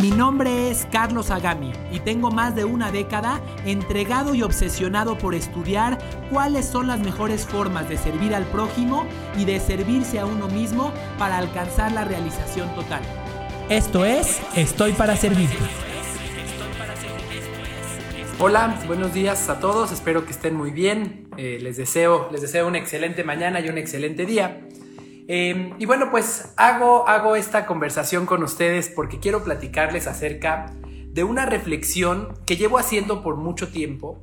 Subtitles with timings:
[0.00, 5.34] Mi nombre es Carlos Agami y tengo más de una década entregado y obsesionado por
[5.34, 5.96] estudiar
[6.30, 9.06] cuáles son las mejores formas de servir al prójimo
[9.38, 13.00] y de servirse a uno mismo para alcanzar la realización total.
[13.70, 15.56] Esto es Estoy para Servirte.
[18.38, 21.26] Hola, buenos días a todos, espero que estén muy bien.
[21.38, 24.65] Eh, les, deseo, les deseo una excelente mañana y un excelente día.
[25.28, 31.24] Em, y bueno, pues hago, hago esta conversación con ustedes porque quiero platicarles acerca de
[31.24, 34.22] una reflexión que llevo haciendo por mucho tiempo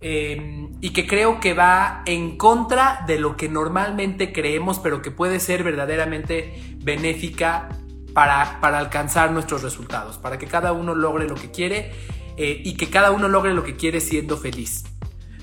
[0.00, 5.12] em, y que creo que va en contra de lo que normalmente creemos, pero que
[5.12, 7.68] puede ser verdaderamente benéfica
[8.12, 11.92] para, para alcanzar nuestros resultados, para que cada uno logre lo que quiere
[12.36, 14.84] eh, y que cada uno logre lo que quiere siendo feliz.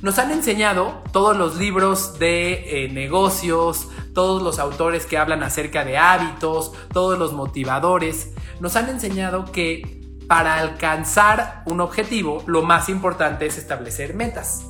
[0.01, 5.85] Nos han enseñado todos los libros de eh, negocios, todos los autores que hablan acerca
[5.85, 12.89] de hábitos, todos los motivadores, nos han enseñado que para alcanzar un objetivo lo más
[12.89, 14.65] importante es establecer metas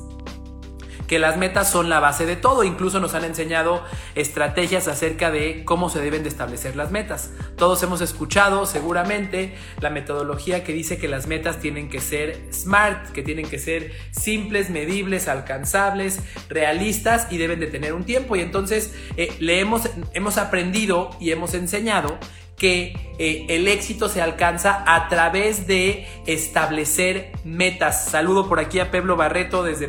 [1.10, 2.62] que las metas son la base de todo.
[2.62, 3.82] Incluso nos han enseñado
[4.14, 7.32] estrategias acerca de cómo se deben de establecer las metas.
[7.56, 13.10] Todos hemos escuchado seguramente la metodología que dice que las metas tienen que ser smart,
[13.10, 18.36] que tienen que ser simples, medibles, alcanzables, realistas y deben de tener un tiempo.
[18.36, 22.20] Y entonces eh, le hemos, hemos aprendido y hemos enseñado
[22.60, 28.04] que eh, el éxito se alcanza a través de establecer metas.
[28.04, 29.88] Saludo por aquí a Pedro Barreto desde,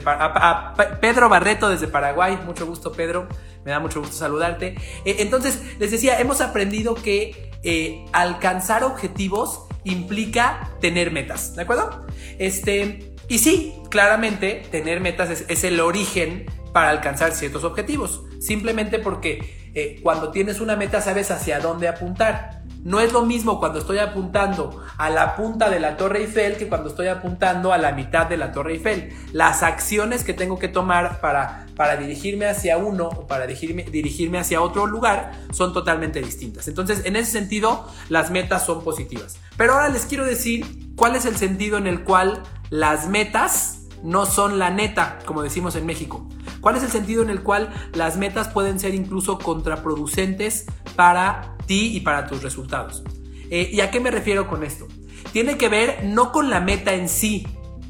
[1.02, 2.40] Pedro Barreto desde Paraguay.
[2.46, 3.28] Mucho gusto, Pedro.
[3.66, 4.76] Me da mucho gusto saludarte.
[5.04, 11.56] Eh, entonces, les decía, hemos aprendido que eh, alcanzar objetivos implica tener metas.
[11.58, 12.08] ¿De acuerdo?
[12.40, 18.24] Este, y sí, claramente, tener metas es, es el origen para alcanzar ciertos objetivos.
[18.40, 19.60] Simplemente porque
[20.04, 22.61] cuando tienes una meta sabes hacia dónde apuntar.
[22.84, 26.68] No es lo mismo cuando estoy apuntando a la punta de la Torre Eiffel que
[26.68, 29.14] cuando estoy apuntando a la mitad de la Torre Eiffel.
[29.34, 34.40] Las acciones que tengo que tomar para, para dirigirme hacia uno o para dirigirme, dirigirme
[34.40, 36.68] hacia otro lugar son totalmente distintas.
[36.68, 39.38] Entonces, en ese sentido, las metas son positivas.
[39.58, 40.66] Pero ahora les quiero decir
[40.96, 42.42] cuál es el sentido en el cual
[42.72, 46.28] las metas no son la neta, como decimos en México.
[46.62, 50.66] ¿Cuál es el sentido en el cual las metas pueden ser incluso contraproducentes
[50.96, 53.04] para y para tus resultados?
[53.50, 54.88] Eh, ¿Y a qué me refiero con esto?
[55.32, 57.48] Tiene que ver no con la meta en sí,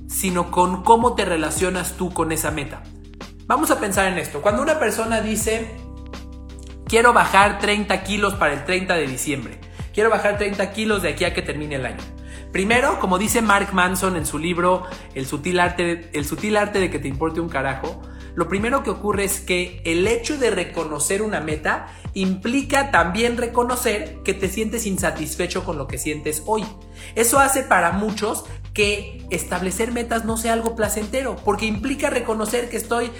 [0.07, 2.83] sino con cómo te relacionas tú con esa meta.
[3.47, 4.41] Vamos a pensar en esto.
[4.41, 5.71] Cuando una persona dice,
[6.85, 9.59] quiero bajar 30 kilos para el 30 de diciembre,
[9.93, 12.03] quiero bajar 30 kilos de aquí a que termine el año.
[12.51, 14.83] Primero, como dice Mark Manson en su libro
[15.15, 18.01] El sutil arte, el sutil arte de que te importe un carajo,
[18.35, 24.17] lo primero que ocurre es que el hecho de reconocer una meta implica también reconocer
[24.23, 26.65] que te sientes insatisfecho con lo que sientes hoy.
[27.15, 32.77] Eso hace para muchos que establecer metas no sea algo placentero, porque implica reconocer que
[32.77, 33.11] estoy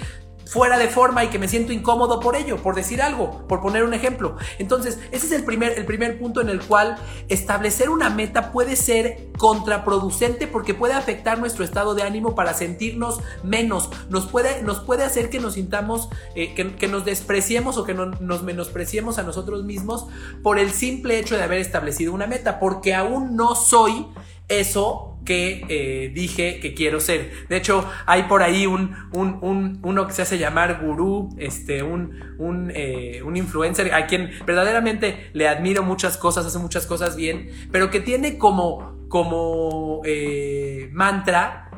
[0.46, 3.84] fuera de forma y que me siento incómodo por ello, por decir algo, por poner
[3.84, 4.36] un ejemplo.
[4.58, 6.96] Entonces, ese es el primer, el primer punto en el cual
[7.28, 13.20] establecer una meta puede ser contraproducente porque puede afectar nuestro estado de ánimo para sentirnos
[13.42, 17.94] menos, nos puede, nos puede hacer que nos sintamos, eh, que, nos despreciemos o que
[17.94, 20.06] nos menospreciemos a nosotros mismos
[20.42, 24.06] por el simple hecho de haber establecido una meta, porque aún no soy
[24.48, 27.46] eso que eh, dije que quiero ser.
[27.48, 32.36] De hecho, hay por ahí un, un, uno que se hace llamar gurú, este, un,
[32.38, 37.50] un, eh, un, influencer a quien verdaderamente le admiro muchas cosas, hace muchas cosas bien,
[37.70, 41.70] pero que tiene como, como eh, mantra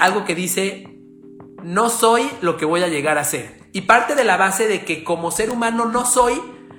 [0.00, 0.86] algo que dice,
[1.64, 3.64] no soy lo que voy a llegar a ser.
[3.72, 6.34] Y parte de la base de que como ser humano no soy,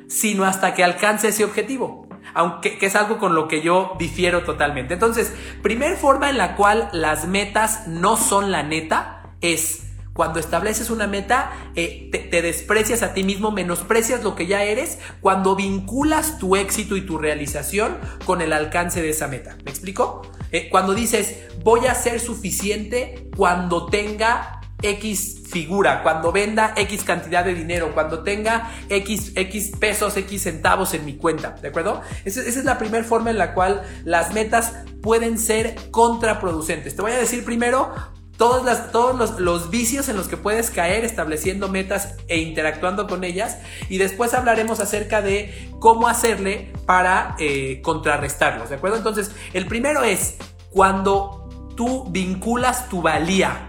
[0.08, 2.05] sino hasta que alcance ese objetivo
[2.36, 4.94] aunque que es algo con lo que yo difiero totalmente.
[4.94, 5.34] Entonces,
[5.64, 9.86] primer forma en la cual las metas no son la neta es
[10.16, 14.98] cuando estableces una meta, eh, te, desprecias a ti mismo, menosprecias lo que ya eres,
[15.20, 19.58] cuando vinculas tu éxito y tu realización con el alcance de esa meta.
[19.66, 20.22] ¿Me explico?
[20.54, 21.36] Eh, cuando dices,
[21.66, 28.24] voy a ser suficiente cuando tenga X figura, cuando venda X cantidad de dinero, cuando
[28.24, 32.02] tenga X, X pesos, X centavos en mi cuenta, ¿de acuerdo?
[32.26, 36.96] Esa, es la primera forma en la cual las metas pueden ser contraproducentes.
[36.96, 37.94] Te voy a decir primero
[38.38, 43.58] todos, todos los, vicios en los que puedes caer estableciendo metas e interactuando con ellas.
[43.90, 48.98] Y después hablaremos acerca de cómo hacerle para eh, contrarrestarlos, ¿de acuerdo?
[48.98, 50.36] Entonces, el primero es
[50.70, 53.68] cuando tú vinculas tu valía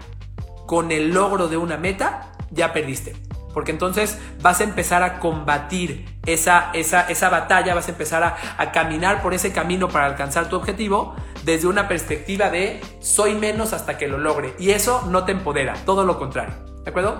[0.67, 3.15] con el logro de una meta, ya perdiste.
[3.55, 8.37] Porque entonces vas a empezar a combatir esa, esa, esa batalla, vas a empezar a,
[8.59, 13.73] a caminar por ese camino para alcanzar tu objetivo desde una perspectiva de soy menos
[13.73, 14.53] hasta que lo logre.
[14.59, 16.53] Y eso no te empodera, todo lo contrario.
[16.83, 17.19] ¿De acuerdo?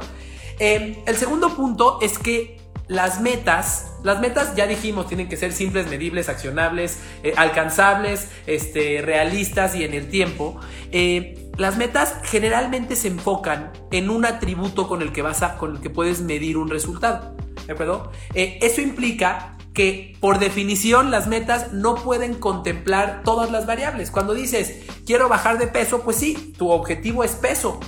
[0.60, 5.52] Eh, el segundo punto es que las metas, las metas ya dijimos, tienen que ser
[5.52, 10.60] simples, medibles, accionables, eh, alcanzables, este, realistas y en el tiempo.
[10.92, 15.76] Eh, las metas generalmente se enfocan en un atributo con el que vas a, con
[15.76, 17.36] el que puedes medir un resultado.
[17.66, 18.12] ¿De acuerdo?
[18.34, 24.10] eso implica que por definición las metas no pueden contemplar todas las variables.
[24.10, 27.80] Cuando dices, quiero bajar de peso, pues sí, tu objetivo es peso.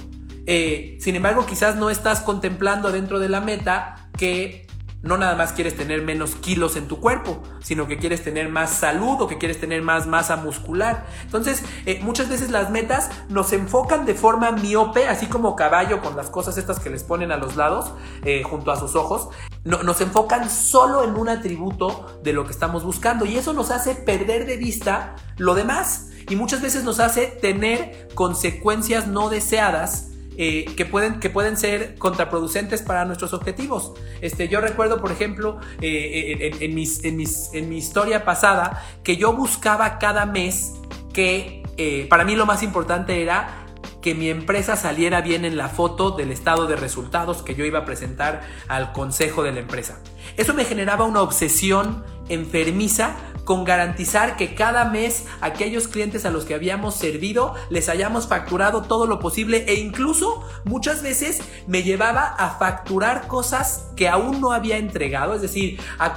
[0.46, 4.68] Eh, sin embargo, quizás no estás contemplando dentro de la meta que
[5.02, 8.72] no nada más quieres tener menos kilos en tu cuerpo, sino que quieres tener más
[8.72, 11.06] salud o que quieres tener más masa muscular.
[11.24, 16.18] Entonces, eh, muchas veces las metas nos enfocan de forma miope, así como caballo con
[16.18, 17.92] las cosas estas que les ponen a los lados,
[18.24, 19.30] eh, junto a sus ojos.
[19.64, 23.94] nos enfocan solo en un atributo de lo que estamos buscando y eso nos hace
[23.94, 30.09] perder de vista lo demás y muchas veces nos hace tener consecuencias no deseadas
[30.42, 33.92] eh, que, pueden, que pueden ser contraproducentes para nuestros objetivos.
[34.22, 39.18] Este, yo recuerdo, por ejemplo, eh, en, mis, en, mis, en mi historia pasada, que
[39.18, 40.76] yo buscaba cada mes
[41.12, 43.66] que eh, para mí lo más importante era
[44.02, 47.80] que mi empresa saliera bien en la foto del estado de resultados que yo iba
[47.80, 50.00] a presentar al consejo de la empresa.
[50.38, 53.18] Eso me generaba una obsesión enfermiza
[53.50, 58.84] con garantizar que cada mes aquellos clientes a los que habíamos servido les hayamos facturado
[58.84, 64.52] todo lo posible e incluso muchas veces me llevaba a facturar cosas que aún no
[64.52, 66.14] había entregado, es decir, a,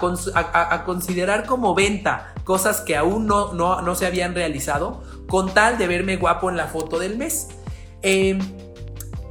[0.84, 6.16] considerar como venta cosas que aún no, no, se habían realizado con tal de verme
[6.18, 7.48] guapo en la foto del mes.
[8.02, 8.40] Em,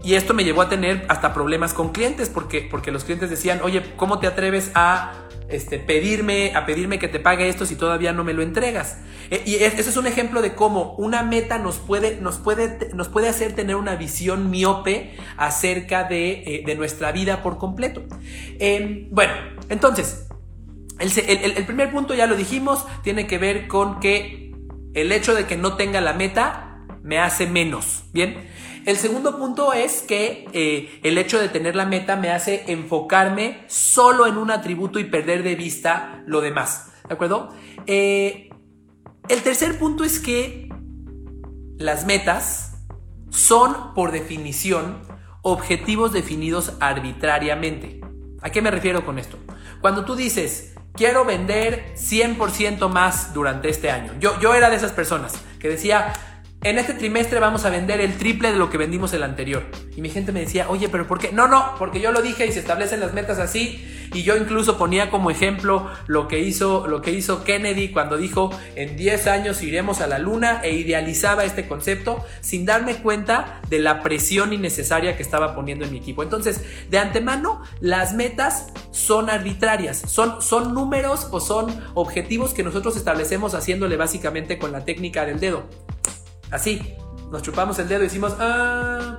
[0.03, 3.61] y esto me llevó a tener hasta problemas con clientes porque, porque los clientes decían,
[3.63, 8.13] oye, ¿cómo te atreves a este, pedirme, a pedirme que te pague esto si todavía
[8.13, 8.99] no me lo entregas.
[9.29, 13.09] E, y ese es un ejemplo de cómo una meta nos puede, nos puede, nos
[13.09, 18.03] puede hacer tener una visión miope acerca de, eh, nuestra vida por completo.
[18.59, 19.33] Em, bueno,
[19.69, 20.27] entonces,
[20.99, 24.53] el, primer punto ya lo dijimos, tiene que ver con que
[24.93, 26.70] el hecho de que no tenga la meta
[27.03, 28.03] me hace menos.
[28.13, 28.49] Bien.
[28.85, 33.63] El segundo punto es que eh, el hecho de tener la meta me hace enfocarme
[33.67, 36.91] solo en un atributo y perder de vista lo demás.
[37.07, 37.53] ¿De acuerdo?
[37.85, 38.49] Eh,
[39.29, 40.69] el tercer punto es que
[41.77, 42.85] las metas
[43.29, 45.01] son, por definición,
[45.43, 48.01] objetivos definidos arbitrariamente.
[48.41, 49.37] ¿A qué me refiero con esto?
[49.79, 54.13] Cuando tú dices, quiero vender 100% más durante este año.
[54.19, 56.13] Yo, yo era de esas personas que decía,
[56.63, 59.63] en este trimestre vamos a vender el triple de lo que vendimos el anterior.
[59.95, 61.31] Y mi gente me decía, oye, pero ¿por qué?
[61.31, 63.83] No, no, porque yo lo dije y se establecen las metas así.
[64.13, 68.51] Y yo incluso ponía como ejemplo lo que hizo, lo que hizo Kennedy cuando dijo,
[68.75, 73.79] en 10 años iremos a la luna e idealizaba este concepto sin darme cuenta de
[73.79, 76.21] la presión innecesaria que estaba poniendo en mi equipo.
[76.21, 82.97] Entonces, de antemano, las metas son arbitrarias, son, son números o son objetivos que nosotros
[82.97, 85.63] establecemos haciéndole básicamente con la técnica del dedo.
[86.51, 86.95] Así,
[87.31, 89.17] nos chupamos el dedo y decimos, ah,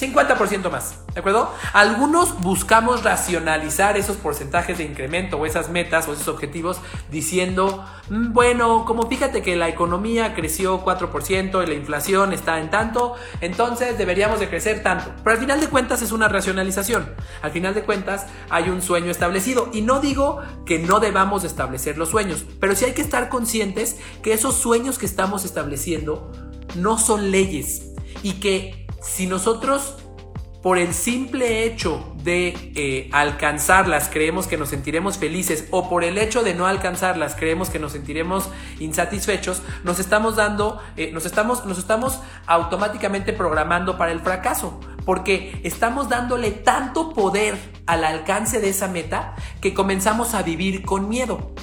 [0.00, 1.52] 50% más, ¿de acuerdo?
[1.72, 6.80] Algunos buscamos racionalizar esos porcentajes de incremento o esas metas o esos objetivos
[7.10, 12.70] diciendo, mm, bueno, como fíjate que la economía creció 4% y la inflación está en
[12.70, 15.12] tanto, entonces deberíamos de crecer tanto.
[15.22, 17.14] Pero al final de cuentas es una racionalización.
[17.42, 21.98] Al final de cuentas hay un sueño establecido y no digo que no debamos establecer
[21.98, 26.30] los sueños, pero sí hay que estar conscientes que esos sueños que estamos estableciendo
[26.76, 27.92] no son leyes
[28.22, 29.96] y que si nosotros
[30.62, 36.18] por el simple hecho de eh, alcanzarlas creemos que nos sentiremos felices o por el
[36.18, 41.64] hecho de no alcanzarlas creemos que nos sentiremos insatisfechos, nos estamos dando, eh, nos, estamos,
[41.64, 48.68] nos estamos automáticamente programando para el fracaso, porque estamos dándole tanto poder al alcance de
[48.68, 51.54] esa meta que comenzamos a vivir con miedo.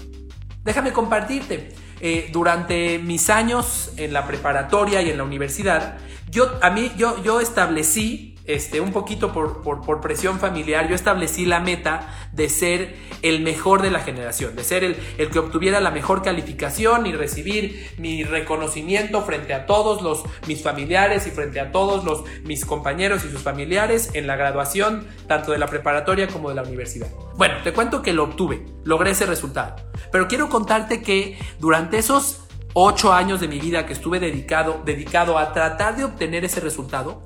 [0.63, 1.73] Déjame compartirte.
[1.99, 5.97] Eh, durante mis años en la preparatoria y en la universidad,
[6.29, 11.45] yo, a mí, yo, yo establecí este, un poquito por, por, presión familiar, yo establecí
[11.45, 15.81] la meta de ser el mejor de la generación, de ser el, el, que obtuviera
[15.81, 21.59] la mejor calificación y recibir mi reconocimiento frente a todos los, mis familiares y frente
[21.59, 26.27] a todos los, mis compañeros y sus familiares en la graduación, tanto de la preparatoria
[26.27, 27.09] como de la universidad.
[27.35, 29.75] Bueno, te cuento que lo obtuve, logré ese resultado,
[30.09, 35.37] pero quiero contarte que durante esos ocho años de mi vida que estuve dedicado, dedicado
[35.37, 37.21] a tratar de obtener ese resultado,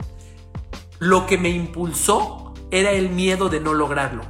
[0.99, 4.23] lo que me impulsó era el miedo de no lograrlo.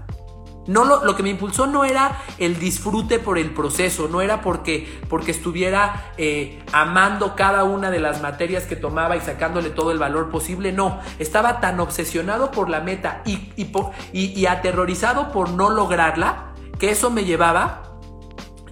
[0.67, 4.41] No lo, lo, que me impulsó no era el disfrute por el proceso, no era
[4.41, 9.91] porque, porque estuviera eh, amando cada una de las materias que tomaba y sacándole todo
[9.91, 13.51] el valor posible, no, estaba tan obsesionado por la meta y,
[14.13, 17.97] y, aterrorizado por no lograrla que eso me llevaba,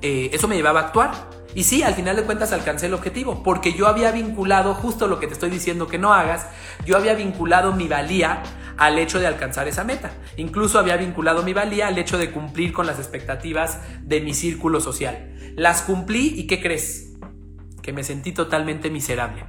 [0.01, 1.28] eh, eso me llevaba a actuar.
[1.56, 5.20] Y sí, al final de cuentas alcancé el objetivo, porque yo había vinculado justo lo
[5.20, 6.48] que te estoy diciendo que no hagas,
[6.86, 8.44] yo había vinculado mi valía
[8.77, 10.12] al hecho de alcanzar esa meta.
[10.38, 14.79] Incluso había vinculado mi valía al hecho de cumplir con las expectativas de mi círculo
[14.79, 15.34] social.
[15.56, 17.13] Las cumplí y ¿qué crees?
[17.82, 19.46] Que me sentí totalmente miserable.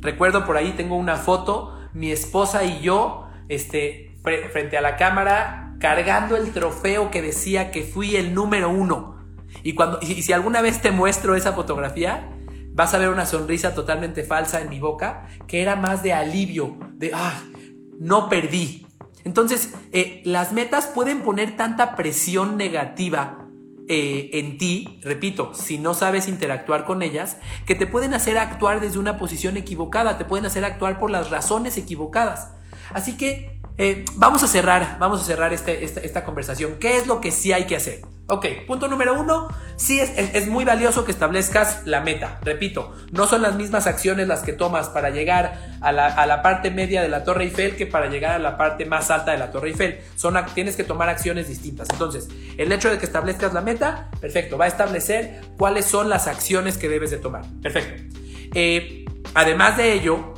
[0.00, 5.76] Recuerdo por ahí tengo una foto, mi esposa y yo, este, frente a la cámara,
[5.78, 9.17] cargando el trofeo que decía que fui el número uno
[9.62, 12.30] y, cuando, y si alguna vez te muestro esa fotografía,
[12.72, 16.76] vas a ver una sonrisa totalmente falsa en mi boca, que era más de alivio,
[16.94, 17.42] de, ah,
[17.98, 18.86] no perdí.
[19.24, 23.48] Entonces, eh, las metas pueden poner tanta presión negativa
[23.88, 28.80] eh, en ti, repito, si no sabes interactuar con ellas, que te pueden hacer actuar
[28.80, 32.52] desde una posición equivocada, te pueden hacer actuar por las razones equivocadas.
[32.92, 36.76] Así que eh, vamos a cerrar, vamos a cerrar este, esta, esta conversación.
[36.78, 38.02] ¿Qué es lo que sí hay que hacer?
[38.30, 42.38] Ok, punto número uno, sí es, es, muy valioso que establezcas la meta.
[42.42, 46.42] Repito, no son las mismas acciones las que tomas para llegar a la, a la,
[46.42, 49.38] parte media de la Torre Eiffel que para llegar a la parte más alta de
[49.38, 50.00] la Torre Eiffel.
[50.14, 51.88] Son, tienes que tomar acciones distintas.
[51.90, 56.26] Entonces, el hecho de que establezcas la meta, perfecto, va a establecer cuáles son las
[56.26, 57.46] acciones que debes de tomar.
[57.62, 58.14] Perfecto.
[58.52, 60.34] Eh, además de ello,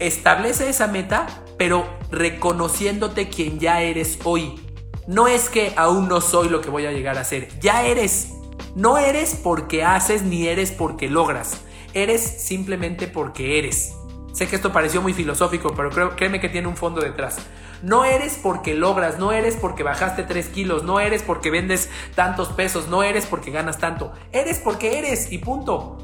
[0.00, 4.60] establece esa meta, pero reconociéndote quien ya eres hoy
[5.08, 8.34] no es que aún no soy lo que voy a llegar a ser, ya eres.
[8.74, 11.62] No eres porque haces ni eres porque logras,
[11.94, 13.94] eres simplemente porque eres.
[14.34, 17.38] Sé que esto pareció muy filosófico, pero creo, créeme que tiene un fondo detrás.
[17.82, 22.48] No eres porque logras, no eres porque bajaste 3 kilos, no eres porque vendes tantos
[22.48, 24.12] pesos, no eres porque ganas tanto.
[24.30, 25.96] Eres porque eres y punto.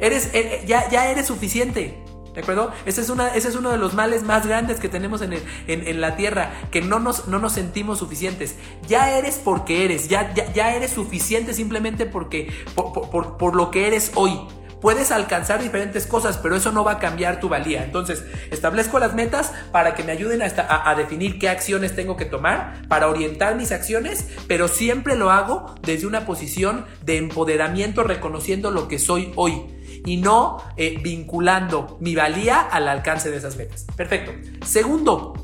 [0.00, 2.02] Eres, eh, ya, ya eres suficiente.
[2.34, 2.72] ¿De acuerdo?
[2.86, 6.50] Ese es, ese es uno de los males más grandes que tenemos en, la tierra,
[6.70, 8.56] que no nos, no nos sentimos suficientes.
[8.88, 14.40] Ya eres porque eres, ya, ya, eres suficiente simplemente porque, por, lo que eres hoy.
[14.80, 17.84] Puedes alcanzar diferentes cosas, pero eso no va a cambiar tu valía.
[17.84, 22.82] Entonces, establezco las metas para que me ayuden a, definir qué acciones tengo que tomar,
[22.88, 28.88] para orientar mis acciones, pero siempre lo hago desde una posición de empoderamiento, reconociendo lo
[28.88, 29.66] que soy hoy
[30.04, 33.86] y no eh, vinculando mi valía al alcance de esas metas.
[33.96, 34.32] Perfecto.
[34.64, 35.34] Segundo,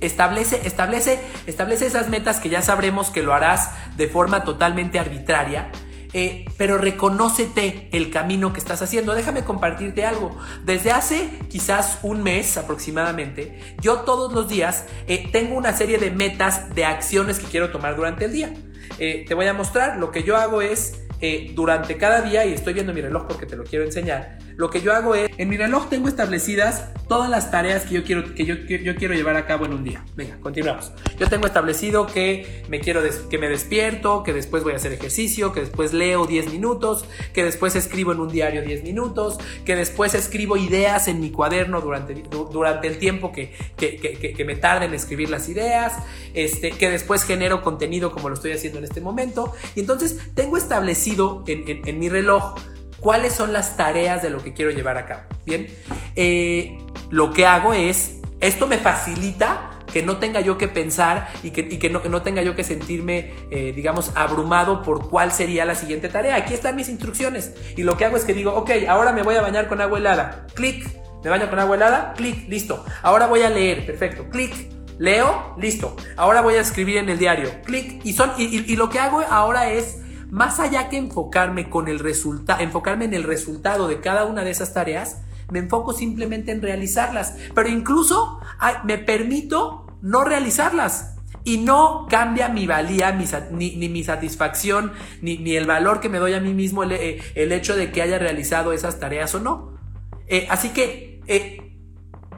[0.00, 5.70] establece, establece, establece esas metas que ya sabremos que lo harás de forma totalmente arbitraria.
[6.14, 9.14] Eh, pero reconócete el camino que estás haciendo.
[9.14, 10.36] Déjame compartirte algo.
[10.62, 16.10] Desde hace quizás un mes aproximadamente, yo todos los días eh, tengo una serie de
[16.10, 18.52] metas, de acciones que quiero tomar durante el día.
[18.98, 22.74] te voy a mostrar, lo que yo hago es eh, durante cada día, y estoy
[22.74, 25.56] viendo mi reloj porque te lo quiero enseñar, lo que yo hago es, en mi
[25.56, 29.66] reloj tengo establecidas todas las tareas que yo quiero, que yo, quiero llevar a cabo
[29.66, 30.04] en un día.
[30.16, 30.92] Venga, continuamos.
[31.18, 35.52] Yo tengo establecido que me quiero que me despierto, que después voy a hacer ejercicio,
[35.52, 37.04] que después leo 10 minutos,
[37.34, 41.80] que después escribo en un diario 10 minutos, que después escribo ideas en mi cuaderno
[41.80, 42.14] durante,
[42.50, 45.94] durante el tiempo que, que, que, me tarde en escribir las ideas,
[46.34, 49.52] este, que después genero contenido como lo estoy haciendo en este momento.
[49.74, 52.54] Y entonces tengo establecido en, en mi reloj
[53.02, 55.22] cuáles son las tareas de lo que quiero llevar a cabo.
[55.44, 55.66] Bien,
[56.16, 56.78] eh,
[57.10, 61.90] lo que hago es, esto me facilita que no tenga yo que pensar y que,
[61.90, 66.36] no, tenga yo que sentirme, eh, digamos, abrumado por cuál sería la siguiente tarea.
[66.36, 67.52] Aquí están mis instrucciones.
[67.76, 69.98] Y lo que hago es que digo, ok, ahora me voy a bañar con agua
[69.98, 70.46] helada.
[70.54, 70.88] Clic.
[71.22, 72.14] Me baño con agua helada.
[72.16, 72.48] Clic.
[72.48, 72.84] Listo.
[73.02, 73.84] Ahora voy a leer.
[73.84, 74.30] Perfecto.
[74.30, 74.54] Clic.
[74.98, 75.54] Leo.
[75.58, 75.94] Listo.
[76.16, 77.50] Ahora voy a escribir en el diario.
[77.64, 78.00] Clic.
[78.04, 79.98] Y, son, y lo que hago ahora es
[80.32, 84.50] más allá que enfocarme con el resultado, enfocarme en el resultado de cada una de
[84.50, 85.20] esas tareas,
[85.50, 87.36] me enfoco simplemente en realizarlas.
[87.54, 88.40] Pero incluso
[88.84, 91.16] me permito no realizarlas.
[91.44, 96.40] Y no cambia mi valía, ni, mi satisfacción, ni, el valor que me doy a
[96.40, 99.76] mí mismo el, eh, hecho de que haya realizado esas tareas o no.
[100.28, 101.76] Eh, así que eh,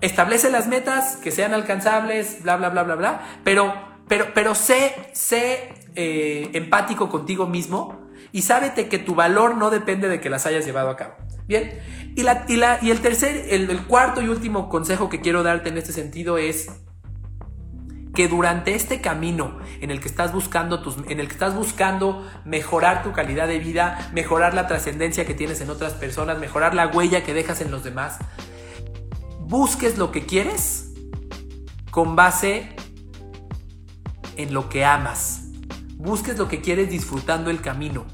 [0.01, 4.95] establece las metas que sean alcanzables, bla, bla, bla, bla, bla, pero, pero, pero sé,
[5.13, 8.01] sé eh, empático contigo mismo
[8.33, 11.15] y sábete que tu valor no depende de que las hayas llevado a cabo.
[11.47, 11.79] Bien,
[12.17, 15.43] y, la, y, la, y el tercer, el, el cuarto y último consejo que quiero
[15.43, 16.69] darte en este sentido es
[18.15, 22.27] que durante este camino en el que estás buscando tus, en el que estás buscando
[22.45, 26.87] mejorar tu calidad de vida, mejorar la trascendencia que tienes en otras personas, mejorar la
[26.87, 28.19] huella que dejas en los demás,
[29.41, 30.93] busques lo que quieres
[31.91, 32.75] con base
[34.37, 35.45] en lo que amas.
[35.97, 38.05] Busques lo que quieres disfrutando el camino.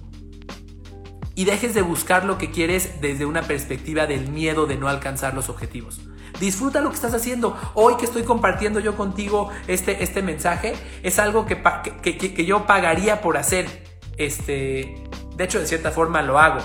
[1.34, 5.34] Y dejes de buscar lo que quieres desde una perspectiva del miedo de no alcanzar
[5.34, 6.00] los objetivos.
[6.38, 7.56] Disfruta lo que estás haciendo.
[7.74, 11.62] Hoy que estoy compartiendo yo contigo este, este mensaje, es algo que,
[12.02, 13.84] que, yo pagaría por hacer.
[14.16, 14.94] Este,
[15.36, 16.60] de hecho, de cierta forma lo hago.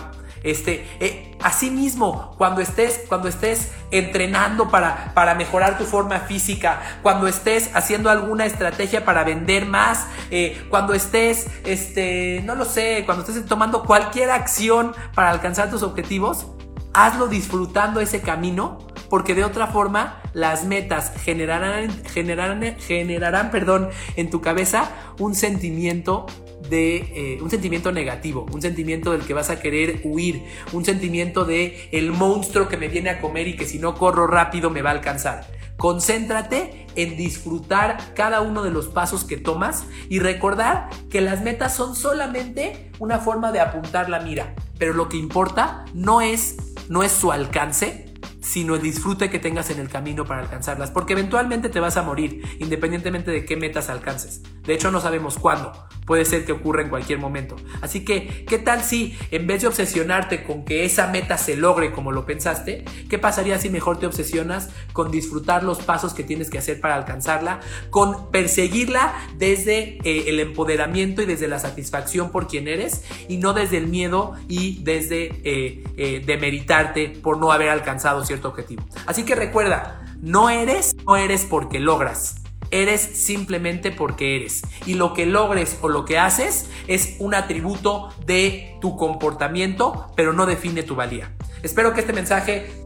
[0.46, 1.36] Este, eh,
[1.72, 8.10] mismo cuando estés, cuando estés entrenando para, para mejorar tu forma física, cuando estés haciendo
[8.10, 13.84] alguna estrategia para vender más, eh, cuando estés, este, no lo sé, cuando estés tomando
[13.84, 16.46] cualquier acción para alcanzar tus objetivos,
[16.94, 18.78] hazlo disfrutando ese camino
[19.10, 26.26] porque de otra forma las metas generarán, generarán, generarán perdón, en tu cabeza un sentimiento
[26.70, 26.98] de
[27.36, 30.44] eh, un sentimiento negativo, un sentimiento del que vas a querer huir,
[30.74, 34.28] un sentimiento de el monstruo que me viene a comer y que si no corro
[34.28, 35.48] rápido me va a alcanzar.
[35.78, 41.76] Concéntrate en disfrutar cada uno de los pasos que tomas y recordar que las metas
[41.76, 46.56] son solamente una forma de apuntar la mira, pero lo que importa no es
[46.88, 51.14] no es su alcance, sino el disfrute que tengas en el camino para alcanzarlas, porque
[51.14, 54.44] eventualmente te vas a morir, independientemente de qué metas alcances.
[54.64, 55.72] De hecho, no sabemos cuándo,
[56.06, 57.56] puede ser que ocurra en cualquier momento.
[57.82, 61.92] Así que, ¿qué tal si en vez de obsesionarte con que esa meta se logre
[61.92, 66.50] como lo pensaste, qué pasaría si mejor te obsesionas con disfrutar los pasos que tienes
[66.50, 67.60] que hacer para alcanzarla,
[67.90, 73.54] con perseguirla desde eh, el empoderamiento y desde la satisfacción por quien eres y no
[73.54, 78.84] desde el miedo y desde eh, eh, demeritarte por no haber alcanzado cierto objetivo.
[79.06, 82.45] Así que recuerda, no eres, no eres porque logras.
[82.72, 84.64] Eres simplemente porque eres.
[84.86, 90.34] Y lo que logres o lo que haces es un atributo de tu comportamiento, pero
[90.34, 91.32] no define tu valía.
[91.64, 92.84] Espero que este mensaje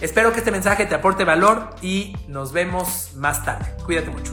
[0.00, 3.66] Espero que este mensaje te aporte valor y nos vemos más tarde.
[3.84, 4.32] Cuídate mucho.